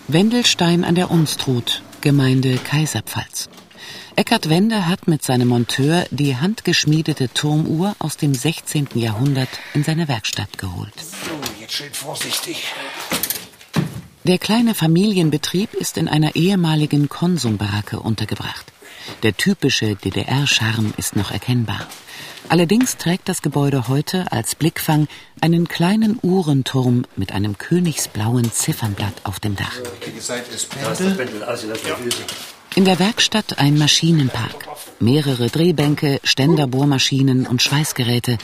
Wendelstein 0.08 0.86
an 0.86 0.96
der 0.96 1.12
Unstrut, 1.12 1.84
Gemeinde 2.00 2.58
Kaiserpfalz. 2.58 3.50
Eckhard 4.16 4.50
Wende 4.50 4.88
hat 4.88 5.08
mit 5.08 5.24
seinem 5.24 5.50
Monteur 5.50 6.06
die 6.12 6.36
handgeschmiedete 6.36 7.30
Turmuhr 7.34 7.96
aus 8.00 8.18
dem 8.18 8.34
16. 8.34 8.90
Jahrhundert 8.96 9.50
in 9.74 9.84
seine 9.84 10.08
Werkstatt 10.08 10.58
geholt. 10.58 10.94
So, 10.98 11.40
jetzt 11.62 11.74
schön 11.74 11.94
vorsichtig. 11.94 12.64
Der 14.24 14.40
kleine 14.40 14.76
Familienbetrieb 14.76 15.74
ist 15.74 15.98
in 15.98 16.08
einer 16.08 16.36
ehemaligen 16.36 17.08
Konsumbaracke 17.08 18.00
untergebracht. 18.00 18.66
Der 19.24 19.38
typische 19.38 19.96
DDR-Charme 19.96 20.94
ist 20.98 21.16
noch 21.16 21.32
erkennbar. 21.32 21.88
Allerdings 22.50 22.98
trägt 22.98 23.30
das 23.30 23.42
Gebäude 23.42 23.88
heute 23.88 24.32
als 24.32 24.56
Blickfang 24.56 25.08
einen 25.42 25.68
kleinen 25.68 26.18
Uhrenturm 26.22 27.06
mit 27.16 27.32
einem 27.34 27.58
königsblauen 27.58 28.52
Ziffernblatt 28.52 29.14
auf 29.24 29.40
dem 29.40 29.56
Dach. 29.56 29.80
In 32.78 32.86
der 32.86 33.00
Werkstatt 33.00 33.58
ein 33.58 33.76
Maschinenpark, 33.80 34.68
mehrere 35.00 35.48
Drehbänke, 35.48 36.20
Ständerbohrmaschinen 36.24 37.48
und 37.48 37.64
Schweißgeräte. 37.64 38.38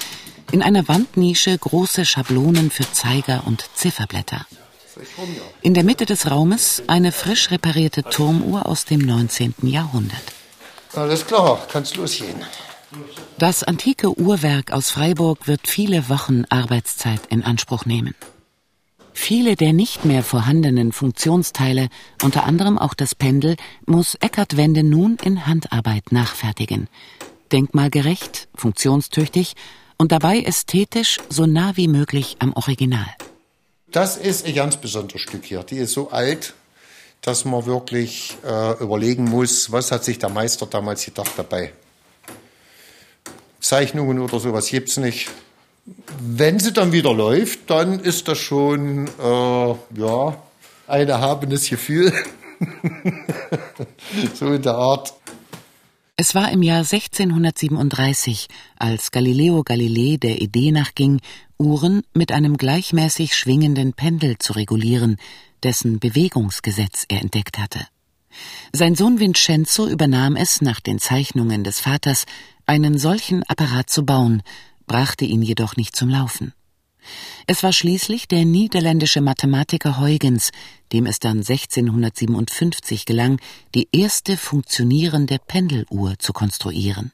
In 0.51 0.63
einer 0.63 0.87
Wandnische 0.87 1.55
große 1.55 2.03
Schablonen 2.03 2.71
für 2.71 2.91
Zeiger 2.91 3.43
und 3.45 3.63
Zifferblätter. 3.75 4.47
In 5.61 5.75
der 5.75 5.83
Mitte 5.83 6.07
des 6.07 6.31
Raumes 6.31 6.81
eine 6.87 7.11
frisch 7.11 7.51
reparierte 7.51 8.01
Turmuhr 8.01 8.65
aus 8.65 8.85
dem 8.85 9.01
19. 9.01 9.53
Jahrhundert. 9.61 10.23
Alles 10.95 11.27
klar, 11.27 11.67
kann's 11.71 11.93
losgehen. 11.93 12.41
Das 13.37 13.63
antike 13.63 14.17
Uhrwerk 14.17 14.71
aus 14.71 14.89
Freiburg 14.89 15.47
wird 15.47 15.67
viele 15.67 16.09
Wochen 16.09 16.45
Arbeitszeit 16.49 17.21
in 17.29 17.43
Anspruch 17.43 17.85
nehmen. 17.85 18.15
Viele 19.13 19.55
der 19.55 19.73
nicht 19.73 20.05
mehr 20.05 20.23
vorhandenen 20.23 20.91
Funktionsteile, 20.91 21.89
unter 22.23 22.43
anderem 22.45 22.77
auch 22.77 22.93
das 22.93 23.15
Pendel, 23.15 23.55
muss 23.85 24.15
Eckart 24.15 24.57
Wende 24.57 24.83
nun 24.83 25.17
in 25.23 25.45
Handarbeit 25.45 26.11
nachfertigen. 26.11 26.89
Denkmalgerecht, 27.51 28.47
funktionstüchtig 28.55 29.53
und 29.97 30.11
dabei 30.11 30.41
ästhetisch 30.41 31.19
so 31.29 31.45
nah 31.45 31.77
wie 31.77 31.87
möglich 31.87 32.37
am 32.39 32.53
Original. 32.53 33.07
Das 33.91 34.17
ist 34.17 34.45
ein 34.45 34.55
ganz 34.55 34.77
besonderes 34.77 35.21
Stück 35.21 35.45
hier. 35.45 35.63
Die 35.63 35.77
ist 35.77 35.93
so 35.93 36.09
alt, 36.09 36.55
dass 37.21 37.45
man 37.45 37.65
wirklich 37.65 38.35
äh, 38.43 38.83
überlegen 38.83 39.25
muss, 39.25 39.71
was 39.71 39.91
hat 39.91 40.03
sich 40.03 40.19
der 40.19 40.29
Meister 40.29 40.65
damals 40.65 41.05
gedacht 41.05 41.31
dabei. 41.37 41.71
Zeichnungen 43.59 44.19
oder 44.19 44.39
sowas 44.39 44.67
gibt's 44.67 44.97
nicht. 44.97 45.29
Wenn 45.85 46.59
sie 46.59 46.71
dann 46.71 46.91
wieder 46.91 47.13
läuft, 47.13 47.69
dann 47.69 47.99
ist 47.99 48.27
das 48.27 48.37
schon 48.37 49.07
äh, 49.07 49.75
ja 49.97 50.37
ein 50.87 51.09
erhabenes 51.09 51.69
Gefühl. 51.69 52.13
so 54.33 54.47
in 54.53 54.61
der 54.61 54.75
Art. 54.75 55.13
Es 56.15 56.35
war 56.35 56.51
im 56.51 56.61
Jahr 56.61 56.79
1637, 56.79 58.47
als 58.77 59.11
Galileo 59.11 59.63
Galilei 59.63 60.17
der 60.17 60.41
Idee 60.41 60.71
nachging, 60.71 61.19
Uhren 61.57 62.03
mit 62.13 62.31
einem 62.31 62.55
gleichmäßig 62.57 63.35
schwingenden 63.35 63.93
Pendel 63.93 64.37
zu 64.37 64.53
regulieren, 64.53 65.17
dessen 65.63 65.99
Bewegungsgesetz 65.99 67.05
er 67.09 67.21
entdeckt 67.21 67.57
hatte. 67.57 67.79
Sein 68.71 68.95
Sohn 68.95 69.19
Vincenzo 69.19 69.87
übernahm 69.87 70.35
es 70.35 70.61
nach 70.61 70.79
den 70.79 70.99
Zeichnungen 70.99 71.63
des 71.63 71.79
Vaters, 71.79 72.25
einen 72.65 72.97
solchen 72.97 73.43
Apparat 73.43 73.89
zu 73.89 74.05
bauen, 74.05 74.43
brachte 74.85 75.25
ihn 75.25 75.41
jedoch 75.41 75.75
nicht 75.75 75.95
zum 75.95 76.09
Laufen. 76.09 76.53
Es 77.47 77.63
war 77.63 77.73
schließlich 77.73 78.27
der 78.27 78.45
niederländische 78.45 79.21
Mathematiker 79.21 79.99
Huygens, 79.99 80.51
dem 80.93 81.05
es 81.05 81.19
dann 81.19 81.39
1657 81.39 83.05
gelang, 83.05 83.39
die 83.75 83.89
erste 83.91 84.37
funktionierende 84.37 85.37
Pendeluhr 85.45 86.17
zu 86.19 86.31
konstruieren. 86.31 87.11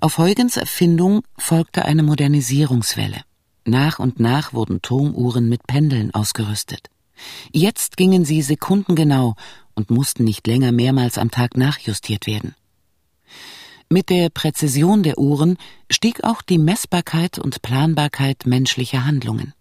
Auf 0.00 0.18
Huygens 0.18 0.56
Erfindung 0.56 1.22
folgte 1.38 1.84
eine 1.84 2.02
Modernisierungswelle. 2.02 3.22
Nach 3.64 3.98
und 3.98 4.20
nach 4.20 4.52
wurden 4.52 4.82
Turmuhren 4.82 5.48
mit 5.48 5.66
Pendeln 5.66 6.12
ausgerüstet. 6.12 6.90
Jetzt 7.52 7.96
gingen 7.96 8.24
sie 8.24 8.42
sekundengenau 8.42 9.36
und 9.74 9.90
mussten 9.90 10.24
nicht 10.24 10.46
länger 10.46 10.72
mehrmals 10.72 11.16
am 11.16 11.30
Tag 11.30 11.56
nachjustiert 11.56 12.26
werden. 12.26 12.54
Mit 13.94 14.10
der 14.10 14.28
Präzision 14.28 15.04
der 15.04 15.18
Uhren 15.18 15.56
stieg 15.88 16.24
auch 16.24 16.42
die 16.42 16.58
Messbarkeit 16.58 17.38
und 17.38 17.62
Planbarkeit 17.62 18.44
menschlicher 18.44 19.06
Handlungen. 19.06 19.54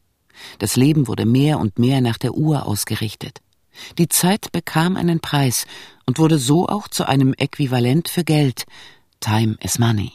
Das 0.58 0.76
Leben 0.76 1.08
wurde 1.08 1.28
mehr 1.28 1.60
und 1.60 1.78
mehr 1.78 2.02
nach 2.02 2.18
der 2.18 2.34
Uhr 2.34 2.66
ausgerichtet. 2.66 3.42
Die 4.00 4.10
Zeit 4.10 4.52
bekam 4.52 4.98
einen 4.98 5.20
Preis 5.20 5.68
und 6.08 6.18
wurde 6.18 6.40
so 6.40 6.68
auch 6.68 6.88
zu 6.88 7.08
einem 7.08 7.36
Äquivalent 7.38 8.10
für 8.10 8.24
Geld. 8.24 8.64
Time 9.20 9.56
is 9.62 9.78
money. 9.78 10.14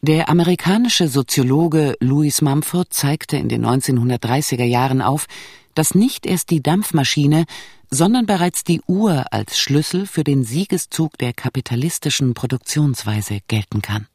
Der 0.00 0.28
amerikanische 0.28 1.08
Soziologe 1.08 1.96
Louis 1.98 2.40
Mumford 2.40 2.92
zeigte 2.92 3.36
in 3.36 3.48
den 3.48 3.66
1930er 3.66 4.64
Jahren 4.64 5.02
auf, 5.02 5.26
dass 5.74 5.94
nicht 5.94 6.24
erst 6.24 6.50
die 6.50 6.62
Dampfmaschine, 6.62 7.46
sondern 7.90 8.24
bereits 8.24 8.62
die 8.62 8.80
Uhr 8.86 9.24
als 9.32 9.58
Schlüssel 9.58 10.06
für 10.06 10.22
den 10.22 10.44
Siegeszug 10.44 11.18
der 11.18 11.32
kapitalistischen 11.32 12.34
Produktionsweise 12.34 13.40
gelten 13.48 13.82
kann. 13.82 14.06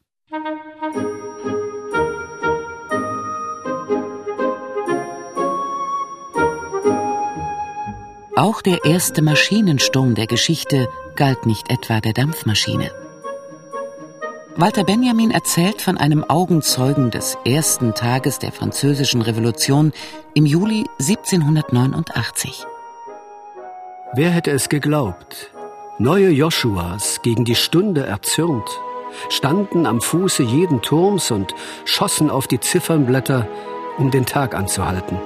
Auch 8.35 8.61
der 8.61 8.85
erste 8.85 9.21
Maschinensturm 9.21 10.15
der 10.15 10.27
Geschichte 10.27 10.87
galt 11.15 11.45
nicht 11.45 11.69
etwa 11.69 11.99
der 11.99 12.13
Dampfmaschine. 12.13 12.91
Walter 14.55 14.83
Benjamin 14.83 15.31
erzählt 15.31 15.81
von 15.81 15.97
einem 15.97 16.23
Augenzeugen 16.23 17.09
des 17.09 17.37
ersten 17.43 17.95
Tages 17.95 18.37
der 18.37 18.51
Französischen 18.51 19.23
Revolution 19.23 19.93
im 20.35 20.45
Juli 20.45 20.85
1789. 20.99 22.63
Wer 24.13 24.29
hätte 24.29 24.51
es 24.51 24.69
geglaubt? 24.69 25.51
Neue 25.97 26.29
Joshuas, 26.29 27.21
gegen 27.23 27.45
die 27.45 27.55
Stunde 27.55 28.05
erzürnt, 28.05 28.69
standen 29.29 29.87
am 29.87 30.01
Fuße 30.01 30.43
jeden 30.43 30.83
Turms 30.83 31.31
und 31.31 31.55
schossen 31.85 32.29
auf 32.29 32.45
die 32.45 32.59
Ziffernblätter, 32.59 33.47
um 33.97 34.11
den 34.11 34.27
Tag 34.27 34.53
anzuhalten. 34.53 35.17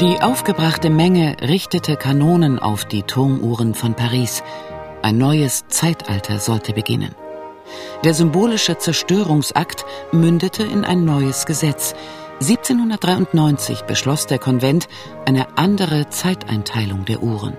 Die 0.00 0.22
aufgebrachte 0.22 0.88
Menge 0.88 1.36
richtete 1.42 1.96
Kanonen 1.96 2.58
auf 2.58 2.86
die 2.86 3.02
Turmuhren 3.02 3.74
von 3.74 3.92
Paris. 3.92 4.42
Ein 5.02 5.16
neues 5.16 5.64
Zeitalter 5.68 6.38
sollte 6.38 6.74
beginnen. 6.74 7.14
Der 8.04 8.12
symbolische 8.14 8.76
Zerstörungsakt 8.76 9.86
mündete 10.12 10.62
in 10.62 10.84
ein 10.84 11.04
neues 11.04 11.46
Gesetz. 11.46 11.94
1793 12.40 13.82
beschloss 13.82 14.26
der 14.26 14.38
Konvent 14.38 14.88
eine 15.26 15.58
andere 15.58 16.08
Zeiteinteilung 16.10 17.04
der 17.04 17.22
Uhren. 17.22 17.56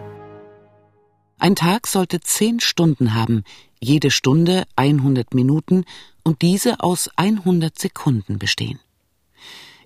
Ein 1.39 1.55
Tag 1.55 1.87
sollte 1.87 2.19
zehn 2.19 2.59
Stunden 2.59 3.15
haben, 3.15 3.43
jede 3.79 4.11
Stunde 4.11 4.63
100 4.75 5.33
Minuten 5.33 5.85
und 6.23 6.43
diese 6.43 6.81
aus 6.81 7.09
100 7.15 7.77
Sekunden 7.77 8.37
bestehen. 8.37 8.79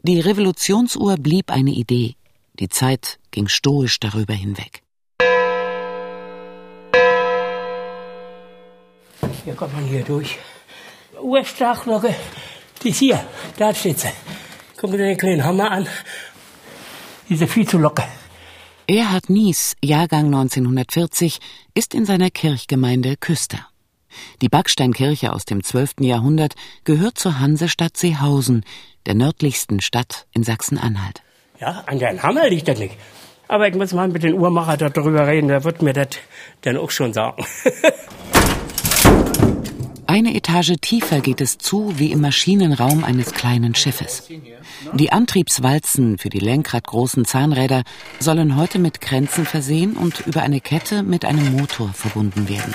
Die 0.04 0.20
Revolutionsuhr 0.20 1.16
blieb 1.16 1.52
eine 1.52 1.72
Idee, 1.72 2.16
die 2.60 2.70
Zeit 2.70 3.20
ging 3.32 3.48
stoisch 3.48 4.00
darüber 4.00 4.34
hinweg. 4.34 4.85
Hier 9.46 9.54
kommt 9.54 9.74
man 9.74 9.86
hier 9.86 10.04
durch. 10.04 10.40
Uhrstrachglocke, 11.22 12.16
die 12.82 12.90
ist 12.90 12.98
hier, 12.98 13.24
da 13.58 13.74
steht 13.76 14.00
sie. 14.00 14.10
Gucken 14.76 14.98
Sie 14.98 15.04
den 15.04 15.18
kleinen 15.18 15.46
Hammer 15.46 15.70
an. 15.70 15.88
Diese 17.30 17.46
viel 17.48 17.68
zu 17.68 17.78
locker. 17.78 18.08
Erhard 18.88 19.30
Nies, 19.30 19.76
Jahrgang 19.84 20.26
1940, 20.26 21.40
ist 21.76 21.94
in 21.94 22.06
seiner 22.06 22.32
Kirchgemeinde 22.32 23.18
Küster. 23.18 23.60
Die 24.42 24.50
Backsteinkirche 24.50 25.32
aus 25.32 25.46
dem 25.46 25.64
12. 25.64 26.02
Jahrhundert 26.02 26.56
gehört 26.84 27.20
zur 27.20 27.40
Hansestadt 27.40 27.98
Seehausen, 27.98 28.66
der 29.06 29.14
nördlichsten 29.14 29.80
Stadt 29.80 30.26
in 30.34 30.44
Sachsen-Anhalt. 30.44 31.22
Ja, 31.60 31.84
an 31.86 32.00
den 32.00 32.24
Hammer 32.24 32.50
liegt 32.50 32.68
das 32.68 32.80
nicht. 32.80 32.96
Aber 33.48 33.68
ich 33.68 33.76
muss 33.76 33.94
mal 33.94 34.08
mit 34.08 34.24
den 34.24 34.34
Uhrmacher 34.34 34.78
darüber 34.78 35.28
reden, 35.28 35.50
der 35.50 35.64
wird 35.64 35.84
mir 35.84 35.94
das 35.94 36.08
dann 36.62 36.78
auch 36.78 36.90
schon 36.90 37.14
sagen. 37.14 37.46
Eine 40.16 40.34
Etage 40.34 40.76
tiefer 40.80 41.20
geht 41.20 41.42
es 41.42 41.58
zu 41.58 42.00
wie 42.00 42.14
im 42.14 42.22
Maschinenraum 42.22 43.04
eines 43.04 43.34
kleinen 43.34 43.76
Schiffes. 43.76 44.30
Die 44.94 45.12
Antriebswalzen 45.12 46.18
für 46.18 46.30
die 46.30 46.40
lenkradgroßen 46.40 47.26
Zahnräder 47.26 47.84
sollen 48.22 48.56
heute 48.56 48.80
mit 48.80 49.02
Kränzen 49.02 49.46
versehen 49.46 49.98
und 49.98 50.26
über 50.26 50.42
eine 50.42 50.62
Kette 50.62 51.04
mit 51.04 51.26
einem 51.26 51.52
Motor 51.52 51.92
verbunden 51.92 52.48
werden. 52.48 52.74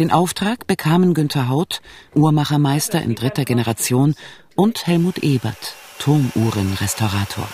Den 0.00 0.10
Auftrag 0.10 0.66
bekamen 0.66 1.14
Günther 1.14 1.48
Haut, 1.48 1.80
Uhrmachermeister 2.16 3.00
in 3.00 3.14
dritter 3.14 3.44
Generation, 3.44 4.16
und 4.56 4.88
Helmut 4.88 5.18
Ebert, 5.18 5.76
Turmuhrenrestaurator. 6.00 7.46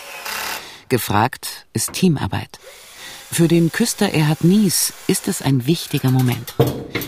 Gefragt 0.88 1.66
ist 1.74 1.92
Teamarbeit. 1.92 2.58
Für 3.32 3.46
den 3.46 3.70
Küster 3.70 4.12
Erhard 4.12 4.42
Nies 4.42 4.92
ist 5.06 5.28
es 5.28 5.40
ein 5.40 5.66
wichtiger 5.66 6.10
Moment. 6.10 6.54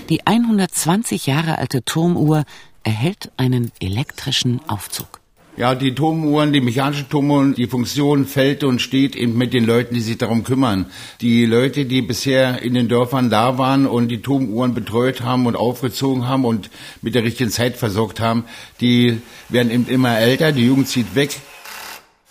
Die 0.09 0.25
120 0.25 1.27
Jahre 1.27 1.59
alte 1.59 1.85
Turmuhr 1.85 2.45
erhält 2.85 3.33
einen 3.37 3.73
elektrischen 3.81 4.61
Aufzug. 4.69 5.21
Ja, 5.57 5.75
die 5.75 5.95
Turmuhren, 5.95 6.53
die 6.53 6.61
mechanischen 6.61 7.11
Turmuhren, 7.11 7.55
die 7.55 7.67
Funktion 7.67 8.25
fällt 8.25 8.63
und 8.63 8.81
steht 8.81 9.17
eben 9.17 9.37
mit 9.37 9.53
den 9.53 9.67
Leuten, 9.67 9.95
die 9.95 10.01
sich 10.01 10.17
darum 10.17 10.45
kümmern. 10.45 10.87
Die 11.21 11.45
Leute, 11.45 11.87
die 11.87 12.03
bisher 12.03 12.63
in 12.63 12.75
den 12.75 12.89
Dörfern 12.89 13.29
da 13.29 13.59
waren 13.59 13.87
und 13.87 14.09
die 14.09 14.23
Turmuhren 14.23 14.75
betreut 14.75 15.23
haben 15.23 15.47
und 15.47 15.57
aufgezogen 15.57 16.27
haben 16.29 16.45
und 16.45 16.71
mit 17.03 17.17
der 17.17 17.25
richtigen 17.25 17.51
Zeit 17.51 17.77
versorgt 17.77 18.21
haben, 18.21 18.45
die 18.81 19.19
werden 19.51 19.73
eben 19.73 19.89
immer 19.89 20.17
älter, 20.19 20.53
die 20.53 20.67
Jugend 20.67 20.89
zieht 20.89 21.17
weg. 21.17 21.39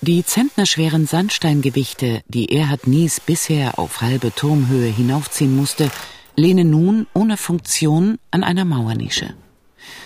Die 0.03 0.25
zentnerschweren 0.25 1.05
Sandsteingewichte, 1.05 2.23
die 2.27 2.51
Erhard 2.51 2.87
Nies 2.87 3.19
bisher 3.19 3.77
auf 3.77 4.01
halbe 4.01 4.33
Turmhöhe 4.33 4.87
hinaufziehen 4.89 5.55
musste, 5.55 5.91
lehnen 6.35 6.71
nun 6.71 7.05
ohne 7.13 7.37
Funktion 7.37 8.17
an 8.31 8.43
einer 8.43 8.65
Mauernische. 8.65 9.35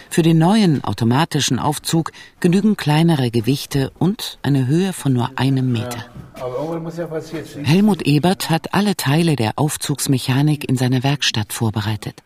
Für 0.10 0.22
den 0.22 0.38
neuen 0.38 0.84
automatischen 0.84 1.60
Aufzug 1.60 2.12
genügen 2.42 2.76
kleinere 2.76 3.32
Gewichte 3.32 3.94
und 3.98 4.38
eine 4.42 4.68
Höhe 4.68 4.92
von 4.92 5.14
nur 5.14 5.32
einem 5.38 5.72
Meter. 5.72 6.06
Helmut 7.64 8.02
Ebert 8.02 8.50
hat 8.50 8.74
alle 8.74 8.98
Teile 8.98 9.38
der 9.38 9.54
Aufzugsmechanik 9.56 10.68
in 10.68 10.76
seiner 10.76 11.04
Werkstatt 11.04 11.54
vorbereitet. 11.54 12.22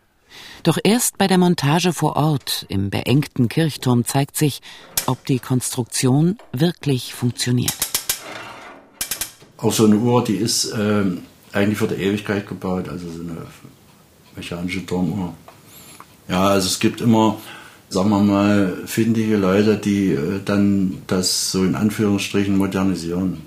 Doch 0.62 0.78
erst 0.82 1.16
bei 1.16 1.26
der 1.26 1.38
Montage 1.38 1.92
vor 1.92 2.16
Ort 2.16 2.66
im 2.68 2.90
beengten 2.90 3.48
Kirchturm 3.48 4.04
zeigt 4.04 4.36
sich, 4.36 4.60
ob 5.06 5.24
die 5.24 5.38
Konstruktion 5.38 6.36
wirklich 6.52 7.14
funktioniert. 7.14 7.76
Auch 9.56 9.72
so 9.72 9.86
eine 9.86 9.96
Uhr, 9.96 10.22
die 10.22 10.36
ist 10.36 10.66
äh, 10.72 11.04
eigentlich 11.52 11.78
für 11.78 11.88
die 11.88 12.02
Ewigkeit 12.02 12.46
gebaut, 12.46 12.88
also 12.88 13.10
so 13.10 13.20
eine 13.20 13.46
mechanische 14.36 14.84
Turmuhr. 14.84 15.34
Ja, 16.28 16.48
also 16.48 16.66
es 16.66 16.78
gibt 16.78 17.00
immer, 17.00 17.38
sagen 17.88 18.10
wir 18.10 18.20
mal, 18.20 18.76
findige 18.86 19.36
Leute, 19.36 19.76
die 19.76 20.12
äh, 20.12 20.40
dann 20.44 21.02
das 21.06 21.52
so 21.52 21.64
in 21.64 21.74
Anführungsstrichen 21.74 22.56
modernisieren. 22.56 23.42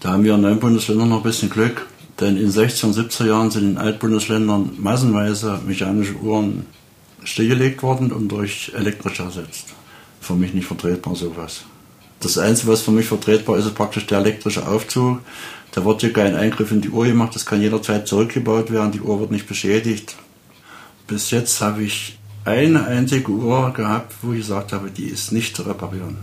Da 0.00 0.10
haben 0.10 0.24
wir 0.24 0.34
in 0.34 0.40
neuen 0.40 0.58
Bundesländern 0.58 1.08
noch 1.08 1.18
ein 1.18 1.22
bisschen 1.22 1.50
Glück. 1.50 1.86
Denn 2.22 2.36
in 2.36 2.52
16 2.52 2.90
und 2.90 2.96
70er 2.96 3.26
Jahren 3.26 3.50
sind 3.50 3.64
in 3.64 3.78
Altbundesländern 3.78 4.76
massenweise 4.78 5.58
mechanische 5.66 6.14
Uhren 6.14 6.66
stillgelegt 7.24 7.82
worden 7.82 8.12
und 8.12 8.28
durch 8.28 8.70
elektrische 8.76 9.24
ersetzt. 9.24 9.74
Für 10.20 10.34
mich 10.34 10.54
nicht 10.54 10.68
vertretbar 10.68 11.16
sowas. 11.16 11.62
Das 12.20 12.38
Einzige, 12.38 12.70
was 12.70 12.82
für 12.82 12.92
mich 12.92 13.06
vertretbar 13.06 13.58
ist, 13.58 13.66
ist 13.66 13.74
praktisch 13.74 14.06
der 14.06 14.18
elektrische 14.18 14.68
Aufzug. 14.68 15.18
Da 15.72 15.84
wird 15.84 16.02
hier 16.02 16.12
kein 16.12 16.36
Eingriff 16.36 16.70
in 16.70 16.80
die 16.80 16.90
Uhr 16.90 17.06
gemacht, 17.06 17.34
das 17.34 17.44
kann 17.44 17.60
jederzeit 17.60 18.06
zurückgebaut 18.06 18.70
werden, 18.70 18.92
die 18.92 19.00
Uhr 19.00 19.18
wird 19.18 19.32
nicht 19.32 19.48
beschädigt. 19.48 20.14
Bis 21.08 21.32
jetzt 21.32 21.60
habe 21.60 21.82
ich 21.82 22.20
eine 22.44 22.86
einzige 22.86 23.32
Uhr 23.32 23.72
gehabt, 23.72 24.14
wo 24.22 24.30
ich 24.30 24.42
gesagt 24.42 24.72
habe, 24.72 24.92
die 24.92 25.06
ist 25.06 25.32
nicht 25.32 25.56
zu 25.56 25.62
reparieren. 25.62 26.18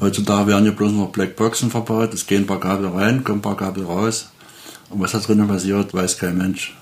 Heutzutage 0.00 0.46
werden 0.46 0.64
ja 0.64 0.72
bloß 0.72 0.92
noch 0.92 1.10
Blackboxen 1.10 1.70
verbaut, 1.70 2.14
es 2.14 2.26
gehen 2.26 2.44
ein 2.44 2.46
paar 2.46 2.60
Kabel 2.60 2.86
rein, 2.86 3.22
kommen 3.22 3.40
ein 3.40 3.42
paar 3.42 3.56
Kabel 3.58 3.84
raus. 3.84 4.30
Und 4.90 5.00
was 5.00 5.12
da 5.12 5.18
drinnen 5.18 5.48
passiert, 5.48 5.92
weiß 5.92 6.18
kein 6.18 6.38
Mensch. 6.38 6.76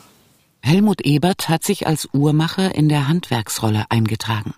Helmut 0.62 1.00
Ebert 1.02 1.48
hat 1.48 1.64
sich 1.64 1.86
als 1.86 2.08
Uhrmacher 2.12 2.74
in 2.74 2.88
der 2.88 3.08
Handwerksrolle 3.08 3.84
eingetragen. 3.88 4.54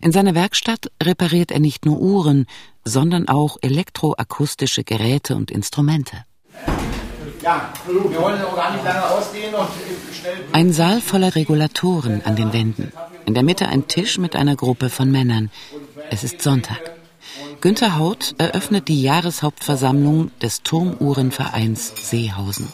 In 0.00 0.12
seiner 0.12 0.34
Werkstatt 0.34 0.90
repariert 1.02 1.50
er 1.50 1.60
nicht 1.60 1.86
nur 1.86 2.00
Uhren, 2.00 2.46
sondern 2.84 3.28
auch 3.28 3.56
elektroakustische 3.62 4.84
Geräte 4.84 5.36
und 5.36 5.50
Instrumente. 5.50 6.24
Ein 10.52 10.72
Saal 10.72 11.00
voller 11.00 11.34
Regulatoren 11.34 12.22
an 12.24 12.36
den 12.36 12.52
Wänden. 12.52 12.92
In 13.26 13.34
der 13.34 13.42
Mitte 13.42 13.68
ein 13.68 13.86
Tisch 13.86 14.18
mit 14.18 14.34
einer 14.34 14.56
Gruppe 14.56 14.90
von 14.90 15.10
Männern. 15.10 15.50
Es 16.10 16.24
ist 16.24 16.42
Sonntag. 16.42 16.93
Günter 17.64 17.96
Haut 17.96 18.34
eröffnet 18.36 18.88
die 18.88 19.00
Jahreshauptversammlung 19.00 20.30
des 20.42 20.62
Turmuhrenvereins 20.64 21.94
Seehausen. 22.10 22.68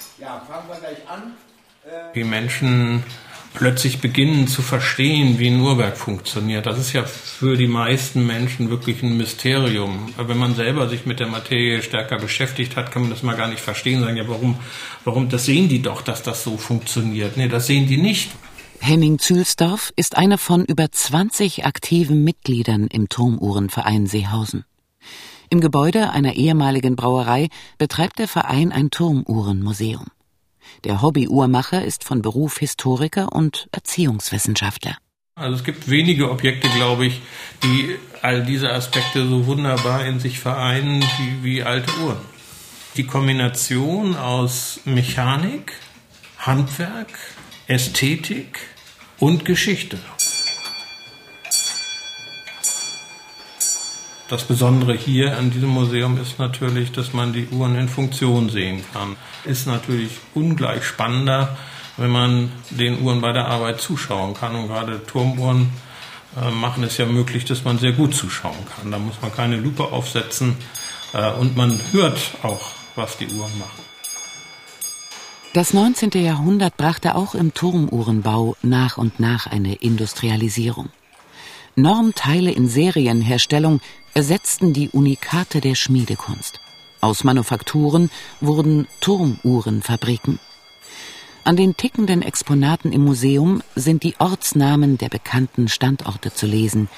Wie 2.12 2.24
Menschen 2.24 3.04
plötzlich 3.54 4.00
beginnen 4.00 4.48
zu 4.48 4.62
verstehen, 4.62 5.38
wie 5.38 5.46
ein 5.46 5.60
Uhrwerk 5.60 5.96
funktioniert. 5.96 6.66
Das 6.66 6.76
ist 6.76 6.92
ja 6.92 7.04
für 7.04 7.56
die 7.56 7.68
meisten 7.68 8.26
Menschen 8.26 8.68
wirklich 8.70 9.04
ein 9.04 9.16
Mysterium. 9.16 10.12
Aber 10.16 10.30
wenn 10.30 10.38
man 10.38 10.56
selber 10.56 10.88
sich 10.88 11.06
mit 11.06 11.20
der 11.20 11.28
Materie 11.28 11.82
stärker 11.82 12.18
beschäftigt 12.18 12.74
hat, 12.74 12.90
kann 12.90 13.02
man 13.02 13.12
das 13.12 13.22
mal 13.22 13.36
gar 13.36 13.46
nicht 13.46 13.60
verstehen. 13.60 14.00
Sagen 14.00 14.16
ja, 14.16 14.26
warum, 14.26 14.56
warum, 15.04 15.28
das 15.28 15.44
sehen 15.44 15.68
die 15.68 15.82
doch, 15.82 16.02
dass 16.02 16.24
das 16.24 16.42
so 16.42 16.56
funktioniert. 16.56 17.36
Nee, 17.36 17.46
das 17.46 17.68
sehen 17.68 17.86
die 17.86 17.98
nicht. 17.98 18.32
Henning 18.80 19.20
Zülsdorf 19.20 19.92
ist 19.94 20.16
einer 20.16 20.38
von 20.38 20.64
über 20.64 20.90
20 20.90 21.64
aktiven 21.64 22.24
Mitgliedern 22.24 22.88
im 22.88 23.08
Turmuhrenverein 23.08 24.06
Seehausen. 24.06 24.64
Im 25.48 25.60
Gebäude 25.60 26.10
einer 26.10 26.34
ehemaligen 26.34 26.94
Brauerei 26.94 27.48
betreibt 27.76 28.18
der 28.18 28.28
Verein 28.28 28.72
ein 28.72 28.90
Turmuhrenmuseum. 28.90 30.06
Der 30.84 31.02
Hobby-Uhrmacher 31.02 31.84
ist 31.84 32.04
von 32.04 32.22
Beruf 32.22 32.58
Historiker 32.58 33.32
und 33.32 33.68
Erziehungswissenschaftler. 33.72 34.96
Also 35.34 35.56
es 35.56 35.64
gibt 35.64 35.88
wenige 35.88 36.30
Objekte, 36.30 36.68
glaube 36.68 37.06
ich, 37.06 37.20
die 37.62 37.96
all 38.22 38.44
diese 38.44 38.70
Aspekte 38.70 39.26
so 39.26 39.46
wunderbar 39.46 40.04
in 40.04 40.20
sich 40.20 40.38
vereinen 40.38 41.02
wie, 41.02 41.44
wie 41.44 41.62
alte 41.62 41.90
Uhren. 42.00 42.20
Die 42.96 43.06
Kombination 43.06 44.16
aus 44.16 44.80
Mechanik, 44.84 45.72
Handwerk, 46.38 47.08
Ästhetik 47.66 48.60
und 49.18 49.44
Geschichte. 49.44 49.98
Das 54.30 54.44
Besondere 54.44 54.94
hier 54.94 55.36
an 55.36 55.50
diesem 55.50 55.70
Museum 55.70 56.16
ist 56.22 56.38
natürlich, 56.38 56.92
dass 56.92 57.12
man 57.12 57.32
die 57.32 57.48
Uhren 57.48 57.74
in 57.74 57.88
Funktion 57.88 58.48
sehen 58.48 58.84
kann. 58.92 59.16
Ist 59.44 59.66
natürlich 59.66 60.12
ungleich 60.34 60.84
spannender, 60.84 61.58
wenn 61.96 62.10
man 62.10 62.52
den 62.70 63.02
Uhren 63.02 63.20
bei 63.22 63.32
der 63.32 63.48
Arbeit 63.48 63.80
zuschauen 63.80 64.34
kann. 64.34 64.54
Und 64.54 64.68
gerade 64.68 65.04
Turmuhren 65.04 65.72
äh, 66.40 66.48
machen 66.52 66.84
es 66.84 66.96
ja 66.96 67.06
möglich, 67.06 67.44
dass 67.44 67.64
man 67.64 67.80
sehr 67.80 67.90
gut 67.90 68.14
zuschauen 68.14 68.54
kann. 68.76 68.92
Da 68.92 69.00
muss 69.00 69.20
man 69.20 69.34
keine 69.34 69.56
Lupe 69.56 69.82
aufsetzen 69.82 70.56
äh, 71.12 71.32
und 71.32 71.56
man 71.56 71.80
hört 71.90 72.20
auch, 72.44 72.70
was 72.94 73.16
die 73.16 73.26
Uhren 73.26 73.58
machen. 73.58 73.82
Das 75.54 75.74
19. 75.74 76.10
Jahrhundert 76.12 76.76
brachte 76.76 77.16
auch 77.16 77.34
im 77.34 77.52
Turmuhrenbau 77.52 78.54
nach 78.62 78.96
und 78.96 79.18
nach 79.18 79.48
eine 79.48 79.74
Industrialisierung. 79.74 80.90
Normteile 81.76 82.50
in 82.50 82.68
Serienherstellung 82.68 83.80
ersetzten 84.14 84.72
die 84.72 84.88
Unikate 84.90 85.60
der 85.60 85.74
Schmiedekunst. 85.74 86.60
Aus 87.00 87.24
Manufakturen 87.24 88.10
wurden 88.40 88.86
Turmuhrenfabriken. 89.00 90.38
An 91.44 91.56
den 91.56 91.76
tickenden 91.76 92.20
Exponaten 92.20 92.92
im 92.92 93.04
Museum 93.04 93.62
sind 93.74 94.02
die 94.02 94.14
Ortsnamen 94.18 94.98
der 94.98 95.08
bekannten 95.08 95.68
Standorte 95.68 96.34
zu 96.34 96.46
lesen. 96.46 96.88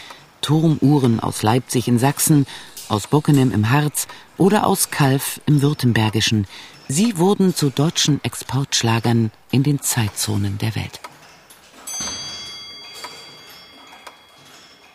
Turmuhren 0.40 1.20
aus 1.20 1.42
Leipzig 1.42 1.86
in 1.86 1.98
Sachsen, 1.98 2.46
aus 2.88 3.06
Bockenem 3.06 3.52
im 3.52 3.70
Harz 3.70 4.08
oder 4.36 4.66
aus 4.66 4.90
Kalf 4.90 5.40
im 5.46 5.62
Württembergischen. 5.62 6.46
Sie 6.88 7.16
wurden 7.16 7.54
zu 7.54 7.70
deutschen 7.70 8.22
Exportschlagern 8.24 9.30
in 9.52 9.62
den 9.62 9.80
Zeitzonen 9.80 10.58
der 10.58 10.74
Welt. 10.74 11.00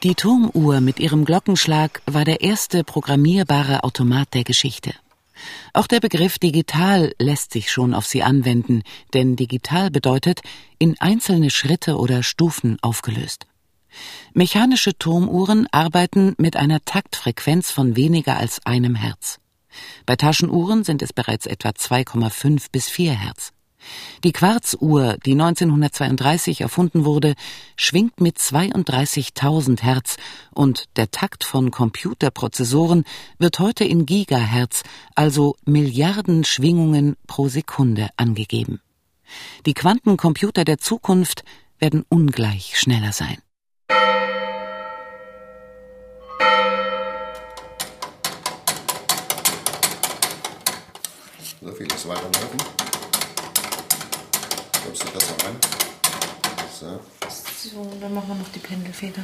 Die 0.03 0.13
Turmuhr 0.13 0.79
mit 0.79 0.99
ihrem 0.99 1.25
Glockenschlag 1.25 2.03
war 2.05 2.23
der 2.23 2.41
erste 2.41 2.83
programmierbare 2.83 3.83
Automat 3.83 4.31
der 4.35 4.43
Geschichte. 4.43 4.93
Auch 5.73 5.87
der 5.87 5.99
Begriff 5.99 6.37
digital 6.37 7.15
lässt 7.17 7.51
sich 7.51 7.71
schon 7.71 7.95
auf 7.95 8.05
sie 8.05 8.21
anwenden, 8.21 8.83
denn 9.15 9.35
digital 9.35 9.89
bedeutet 9.89 10.41
in 10.77 10.99
einzelne 10.99 11.49
Schritte 11.49 11.97
oder 11.97 12.21
Stufen 12.21 12.77
aufgelöst. 12.83 13.47
Mechanische 14.33 14.95
Turmuhren 14.95 15.67
arbeiten 15.71 16.35
mit 16.37 16.57
einer 16.57 16.81
Taktfrequenz 16.85 17.71
von 17.71 17.95
weniger 17.95 18.37
als 18.37 18.63
einem 18.67 18.93
Hertz. 18.93 19.39
Bei 20.05 20.15
Taschenuhren 20.15 20.83
sind 20.83 21.01
es 21.01 21.11
bereits 21.11 21.47
etwa 21.47 21.69
2,5 21.69 22.67
bis 22.71 22.87
4 22.87 23.13
Hertz. 23.13 23.51
Die 24.23 24.31
Quarzuhr, 24.31 25.17
die 25.25 25.33
1932 25.33 26.61
erfunden 26.61 27.05
wurde, 27.05 27.35
schwingt 27.75 28.19
mit 28.19 28.37
32.000 28.37 29.81
Hertz 29.81 30.17
und 30.53 30.85
der 30.97 31.11
Takt 31.11 31.43
von 31.43 31.71
Computerprozessoren 31.71 33.03
wird 33.37 33.59
heute 33.59 33.83
in 33.83 34.05
Gigahertz, 34.05 34.83
also 35.15 35.55
Milliarden 35.65 36.43
Schwingungen 36.43 37.15
pro 37.27 37.47
Sekunde 37.47 38.09
angegeben. 38.17 38.81
Die 39.65 39.73
Quantencomputer 39.73 40.63
der 40.63 40.77
Zukunft 40.77 41.43
werden 41.79 42.05
ungleich 42.09 42.79
schneller 42.79 43.11
sein. 43.11 43.37
So 51.61 51.73
vieles 51.73 52.07
weiterlaufen. 52.07 52.86
Kommst 54.87 55.03
du 55.03 55.11
besser 55.11 55.35
ran? 55.43 55.55
So. 56.79 56.99
So, 57.61 57.91
dann 57.99 58.13
machen 58.13 58.29
wir 58.29 58.35
noch 58.35 58.49
die 58.55 58.59
Pendelfeder. 58.59 59.21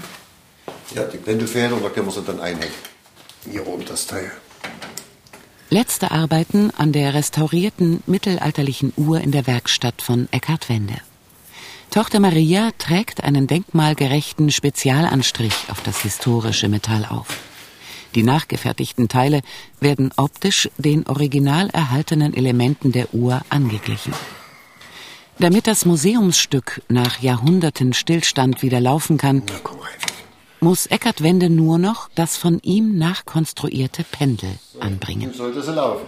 Ja, 0.93 1.05
die 1.05 1.17
Pendelfeder, 1.17 1.77
da 1.81 1.87
können 1.87 2.05
wir 2.05 2.11
sie 2.11 2.21
dann 2.21 2.41
einhängen. 2.41 2.73
Hier 3.49 3.65
oben 3.65 3.85
das 3.85 4.05
Teil. 4.05 4.29
Letzte 5.69 6.11
Arbeiten 6.11 6.71
an 6.77 6.91
der 6.91 7.13
restaurierten 7.13 8.03
mittelalterlichen 8.07 8.91
Uhr 8.97 9.21
in 9.21 9.31
der 9.31 9.47
Werkstatt 9.47 10.01
von 10.01 10.27
Eckhard 10.31 10.67
Wende. 10.67 10.97
Tochter 11.91 12.19
Maria 12.19 12.71
trägt 12.77 13.23
einen 13.23 13.47
denkmalgerechten 13.47 14.51
Spezialanstrich 14.51 15.55
auf 15.69 15.81
das 15.81 16.01
historische 16.01 16.67
Metall 16.67 17.05
auf. 17.05 17.37
Die 18.15 18.23
nachgefertigten 18.23 19.07
Teile 19.07 19.41
werden 19.79 20.11
optisch 20.17 20.69
den 20.77 21.07
original 21.07 21.69
erhaltenen 21.69 22.33
Elementen 22.33 22.91
der 22.91 23.13
Uhr 23.13 23.41
angeglichen. 23.49 24.13
Damit 25.43 25.67
das 25.67 25.83
Museumsstück 25.83 26.81
nach 26.87 27.19
Jahrhunderten 27.19 27.91
Stillstand 27.91 28.61
wieder 28.61 28.79
laufen 28.79 29.17
kann, 29.17 29.43
muss 30.61 30.85
Eckart 30.85 31.21
Wende 31.21 31.49
nur 31.49 31.77
noch 31.77 32.07
das 32.15 32.37
von 32.37 32.59
ihm 32.63 32.97
nachkonstruierte 32.97 34.05
Pendel 34.09 34.51
anbringen. 34.79 35.33
Sollte 35.33 35.61
sie 35.61 35.73
laufen. 35.73 36.05